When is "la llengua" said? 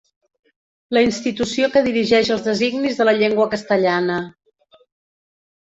3.09-3.49